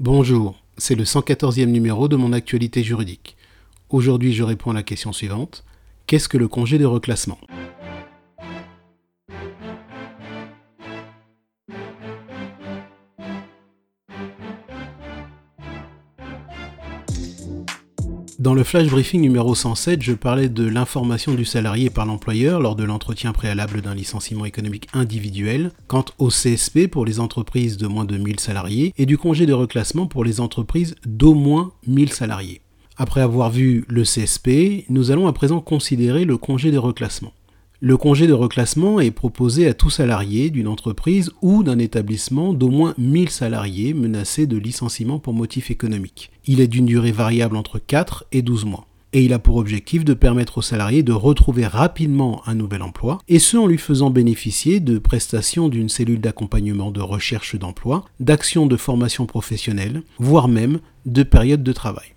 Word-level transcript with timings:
Bonjour, 0.00 0.56
c'est 0.76 0.96
le 0.96 1.04
114e 1.04 1.66
numéro 1.66 2.08
de 2.08 2.16
mon 2.16 2.32
actualité 2.32 2.82
juridique. 2.82 3.36
Aujourd'hui, 3.90 4.32
je 4.32 4.42
réponds 4.42 4.72
à 4.72 4.74
la 4.74 4.82
question 4.82 5.12
suivante. 5.12 5.64
Qu'est-ce 6.08 6.28
que 6.28 6.36
le 6.36 6.48
congé 6.48 6.78
de 6.78 6.84
reclassement? 6.84 7.38
Dans 18.40 18.54
le 18.54 18.64
flash 18.64 18.88
briefing 18.88 19.20
numéro 19.20 19.54
107, 19.54 20.02
je 20.02 20.12
parlais 20.12 20.48
de 20.48 20.66
l'information 20.66 21.34
du 21.34 21.44
salarié 21.44 21.88
par 21.88 22.04
l'employeur 22.04 22.60
lors 22.60 22.74
de 22.74 22.82
l'entretien 22.82 23.32
préalable 23.32 23.80
d'un 23.80 23.94
licenciement 23.94 24.44
économique 24.44 24.88
individuel, 24.92 25.70
quant 25.86 26.04
au 26.18 26.30
CSP 26.30 26.88
pour 26.88 27.04
les 27.04 27.20
entreprises 27.20 27.76
de 27.76 27.86
moins 27.86 28.04
de 28.04 28.16
1000 28.16 28.40
salariés 28.40 28.92
et 28.98 29.06
du 29.06 29.18
congé 29.18 29.46
de 29.46 29.52
reclassement 29.52 30.06
pour 30.06 30.24
les 30.24 30.40
entreprises 30.40 30.96
d'au 31.06 31.34
moins 31.34 31.72
1000 31.86 32.12
salariés. 32.12 32.60
Après 32.96 33.20
avoir 33.20 33.50
vu 33.50 33.84
le 33.88 34.02
CSP, 34.02 34.86
nous 34.88 35.12
allons 35.12 35.28
à 35.28 35.32
présent 35.32 35.60
considérer 35.60 36.24
le 36.24 36.36
congé 36.36 36.72
de 36.72 36.78
reclassement. 36.78 37.32
Le 37.86 37.98
congé 37.98 38.26
de 38.26 38.32
reclassement 38.32 38.98
est 38.98 39.10
proposé 39.10 39.68
à 39.68 39.74
tout 39.74 39.90
salarié 39.90 40.48
d'une 40.48 40.68
entreprise 40.68 41.30
ou 41.42 41.62
d'un 41.62 41.78
établissement 41.78 42.54
d'au 42.54 42.70
moins 42.70 42.94
1000 42.96 43.28
salariés 43.28 43.92
menacés 43.92 44.46
de 44.46 44.56
licenciement 44.56 45.18
pour 45.18 45.34
motif 45.34 45.70
économique. 45.70 46.30
Il 46.46 46.62
est 46.62 46.66
d'une 46.66 46.86
durée 46.86 47.12
variable 47.12 47.58
entre 47.58 47.78
4 47.78 48.24
et 48.32 48.40
12 48.40 48.64
mois. 48.64 48.86
Et 49.12 49.22
il 49.22 49.34
a 49.34 49.38
pour 49.38 49.56
objectif 49.56 50.02
de 50.02 50.14
permettre 50.14 50.56
au 50.56 50.62
salarié 50.62 51.02
de 51.02 51.12
retrouver 51.12 51.66
rapidement 51.66 52.40
un 52.46 52.54
nouvel 52.54 52.80
emploi, 52.80 53.18
et 53.28 53.38
ce 53.38 53.58
en 53.58 53.66
lui 53.66 53.76
faisant 53.76 54.08
bénéficier 54.08 54.80
de 54.80 54.96
prestations 54.96 55.68
d'une 55.68 55.90
cellule 55.90 56.22
d'accompagnement 56.22 56.90
de 56.90 57.02
recherche 57.02 57.54
d'emploi, 57.54 58.06
d'actions 58.18 58.66
de 58.66 58.78
formation 58.78 59.26
professionnelle, 59.26 60.00
voire 60.18 60.48
même 60.48 60.78
de 61.04 61.22
périodes 61.22 61.62
de 61.62 61.72
travail. 61.74 62.14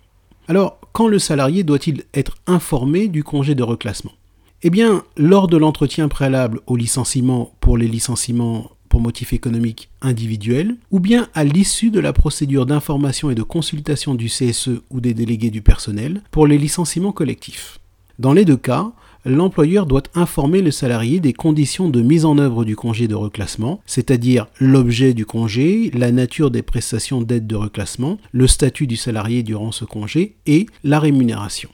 Alors, 0.48 0.80
quand 0.92 1.08
le 1.08 1.18
salarié 1.18 1.62
doit-il 1.62 2.04
être 2.14 2.38
informé 2.46 3.08
du 3.08 3.22
congé 3.22 3.54
de 3.54 3.62
reclassement? 3.62 4.12
Eh 4.62 4.70
bien, 4.70 5.04
lors 5.16 5.48
de 5.48 5.56
l'entretien 5.56 6.08
préalable 6.08 6.60
au 6.66 6.76
licenciement 6.76 7.52
pour 7.60 7.78
les 7.78 7.88
licenciements 7.88 8.70
pour 8.88 9.00
motif 9.00 9.32
économique 9.32 9.90
individuel, 10.00 10.76
ou 10.90 10.98
bien 10.98 11.28
à 11.34 11.44
l'issue 11.44 11.90
de 11.90 12.00
la 12.00 12.12
procédure 12.12 12.66
d'information 12.66 13.30
et 13.30 13.34
de 13.34 13.42
consultation 13.42 14.14
du 14.14 14.26
CSE 14.26 14.80
ou 14.90 15.00
des 15.00 15.14
délégués 15.14 15.50
du 15.50 15.62
personnel 15.62 16.22
pour 16.30 16.46
les 16.46 16.58
licenciements 16.58 17.12
collectifs. 17.12 17.78
Dans 18.18 18.32
les 18.32 18.44
deux 18.44 18.56
cas, 18.56 18.90
l'employeur 19.24 19.86
doit 19.86 20.02
informer 20.14 20.62
le 20.62 20.70
salarié 20.70 21.20
des 21.20 21.32
conditions 21.32 21.88
de 21.88 22.00
mise 22.00 22.24
en 22.24 22.38
œuvre 22.38 22.64
du 22.64 22.74
congé 22.74 23.06
de 23.06 23.14
reclassement, 23.14 23.80
c'est-à-dire 23.86 24.46
l'objet 24.58 25.14
du 25.14 25.26
congé, 25.26 25.90
la 25.94 26.10
nature 26.10 26.50
des 26.50 26.62
prestations 26.62 27.20
d'aide 27.20 27.46
de 27.46 27.56
reclassement, 27.56 28.18
le 28.32 28.46
statut 28.46 28.86
du 28.86 28.96
salarié 28.96 29.42
durant 29.42 29.70
ce 29.70 29.84
congé 29.84 30.36
et 30.46 30.66
la 30.82 30.98
rémunération. 30.98 31.68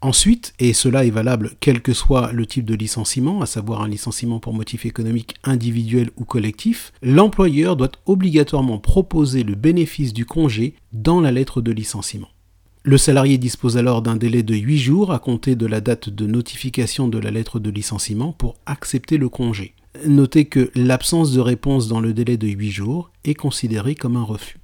Ensuite, 0.00 0.54
et 0.60 0.74
cela 0.74 1.04
est 1.04 1.10
valable 1.10 1.56
quel 1.58 1.82
que 1.82 1.92
soit 1.92 2.30
le 2.32 2.46
type 2.46 2.64
de 2.64 2.76
licenciement, 2.76 3.42
à 3.42 3.46
savoir 3.46 3.82
un 3.82 3.88
licenciement 3.88 4.38
pour 4.38 4.54
motif 4.54 4.86
économique 4.86 5.34
individuel 5.42 6.10
ou 6.16 6.24
collectif, 6.24 6.92
l'employeur 7.02 7.74
doit 7.74 7.90
obligatoirement 8.06 8.78
proposer 8.78 9.42
le 9.42 9.56
bénéfice 9.56 10.12
du 10.12 10.24
congé 10.24 10.74
dans 10.92 11.20
la 11.20 11.32
lettre 11.32 11.60
de 11.60 11.72
licenciement. 11.72 12.28
Le 12.84 12.96
salarié 12.96 13.38
dispose 13.38 13.76
alors 13.76 14.00
d'un 14.00 14.14
délai 14.14 14.44
de 14.44 14.54
8 14.54 14.78
jours 14.78 15.12
à 15.12 15.18
compter 15.18 15.56
de 15.56 15.66
la 15.66 15.80
date 15.80 16.08
de 16.08 16.26
notification 16.26 17.08
de 17.08 17.18
la 17.18 17.32
lettre 17.32 17.58
de 17.58 17.68
licenciement 17.68 18.32
pour 18.32 18.54
accepter 18.66 19.18
le 19.18 19.28
congé. 19.28 19.74
Notez 20.06 20.44
que 20.44 20.70
l'absence 20.76 21.32
de 21.32 21.40
réponse 21.40 21.88
dans 21.88 22.00
le 22.00 22.12
délai 22.12 22.36
de 22.36 22.46
8 22.46 22.70
jours 22.70 23.10
est 23.24 23.34
considérée 23.34 23.96
comme 23.96 24.16
un 24.16 24.22
refus. 24.22 24.60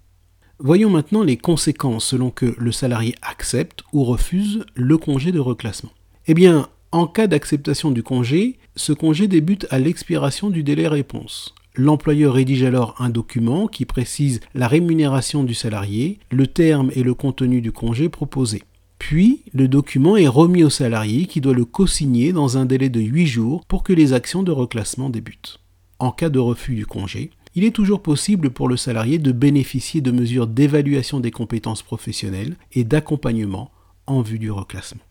Voyons 0.61 0.89
maintenant 0.89 1.25
les 1.25 1.37
conséquences 1.37 2.05
selon 2.05 2.31
que 2.31 2.55
le 2.57 2.71
salarié 2.71 3.17
accepte 3.23 3.83
ou 3.93 4.05
refuse 4.05 4.65
le 4.75 4.97
congé 4.99 5.33
de 5.33 5.41
reclassement. 5.41 5.91
Eh 6.29 6.35
bien, 6.35 6.69
en 6.93 7.09
cas 7.09 7.27
d'acceptation 7.27 7.91
du 7.91 8.05
congé, 8.05 8.59
ce 8.77 8.93
congé 8.93 9.27
débute 9.27 9.67
à 9.71 9.81
l'expiration 9.81 10.51
du 10.51 10.63
délai 10.63 10.87
réponse. 10.87 11.57
L'employeur 11.75 12.35
rédige 12.35 12.63
alors 12.63 12.95
un 13.01 13.09
document 13.09 13.67
qui 13.67 13.85
précise 13.85 14.39
la 14.55 14.69
rémunération 14.69 15.43
du 15.43 15.55
salarié, 15.55 16.21
le 16.31 16.47
terme 16.47 16.93
et 16.95 17.03
le 17.03 17.15
contenu 17.15 17.61
du 17.61 17.73
congé 17.73 18.09
proposé. 18.09 18.63
Puis, 19.01 19.43
le 19.53 19.67
document 19.67 20.17
est 20.17 20.29
remis 20.29 20.63
au 20.63 20.71
salarié 20.71 21.27
qui 21.27 21.41
doit 21.41 21.53
le 21.53 21.65
co-signer 21.65 22.33
dans 22.33 22.59
un 22.59 22.65
délai 22.65 22.91
de 22.91 23.01
8 23.01 23.27
jours 23.27 23.65
pour 23.67 23.83
que 23.83 23.93
les 23.93 24.13
actions 24.13 24.45
de 24.45 24.53
reclassement 24.53 25.11
débutent. 25.11 25.59
En 25.99 26.13
cas 26.13 26.29
de 26.31 26.39
refus 26.39 26.77
du 26.77 26.87
congé, 26.87 27.31
il 27.55 27.65
est 27.65 27.71
toujours 27.71 28.03
possible 28.03 28.51
pour 28.51 28.69
le 28.69 28.77
salarié 28.77 29.19
de 29.19 29.33
bénéficier 29.33 30.01
de 30.01 30.11
mesures 30.11 30.47
d'évaluation 30.47 31.21
des 31.21 31.31
compétences 31.31 31.83
professionnelles 31.83 32.57
et 32.73 32.85
d'accompagnement 32.85 33.71
en 34.07 34.23
vue 34.23 34.39
du 34.39 34.51
reclassement. 34.51 35.03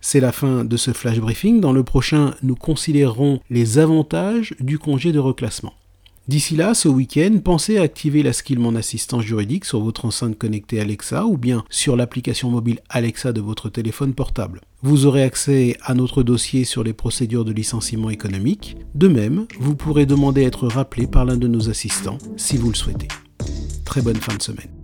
C'est 0.00 0.20
la 0.20 0.32
fin 0.32 0.64
de 0.64 0.76
ce 0.76 0.92
flash 0.92 1.18
briefing. 1.18 1.60
Dans 1.60 1.72
le 1.72 1.82
prochain, 1.82 2.34
nous 2.42 2.54
considérerons 2.54 3.40
les 3.50 3.78
avantages 3.78 4.54
du 4.60 4.78
congé 4.78 5.10
de 5.10 5.18
reclassement. 5.18 5.74
D'ici 6.28 6.56
là, 6.56 6.74
ce 6.74 6.88
week-end, 6.88 7.38
pensez 7.44 7.78
à 7.78 7.82
activer 7.82 8.24
la 8.24 8.32
skill 8.32 8.58
Mon 8.58 8.74
assistant 8.74 9.20
juridique 9.20 9.64
sur 9.64 9.80
votre 9.80 10.06
enceinte 10.06 10.36
connectée 10.36 10.80
Alexa 10.80 11.24
ou 11.24 11.36
bien 11.36 11.62
sur 11.70 11.94
l'application 11.94 12.50
mobile 12.50 12.80
Alexa 12.88 13.32
de 13.32 13.40
votre 13.40 13.68
téléphone 13.68 14.12
portable. 14.12 14.60
Vous 14.82 15.06
aurez 15.06 15.22
accès 15.22 15.76
à 15.82 15.94
notre 15.94 16.24
dossier 16.24 16.64
sur 16.64 16.82
les 16.82 16.92
procédures 16.92 17.44
de 17.44 17.52
licenciement 17.52 18.10
économique. 18.10 18.76
De 18.96 19.06
même, 19.06 19.46
vous 19.60 19.76
pourrez 19.76 20.04
demander 20.04 20.44
à 20.44 20.48
être 20.48 20.66
rappelé 20.66 21.06
par 21.06 21.24
l'un 21.24 21.36
de 21.36 21.46
nos 21.46 21.70
assistants 21.70 22.18
si 22.36 22.56
vous 22.56 22.70
le 22.70 22.76
souhaitez. 22.76 23.08
Très 23.84 24.02
bonne 24.02 24.16
fin 24.16 24.34
de 24.34 24.42
semaine. 24.42 24.75